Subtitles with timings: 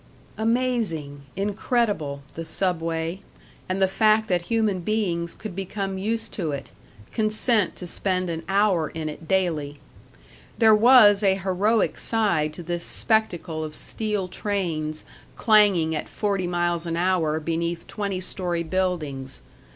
[0.35, 3.19] Amazing, incredible, the Subway,
[3.69, 6.71] and the fact that human beings could become used to it,
[7.13, 9.77] consent to spend an hour in it daily.
[10.57, 15.03] There was a heroic side to this spectacle of steel trains
[15.35, 19.43] clanging at forty miles an hour beneath twenty story buildings.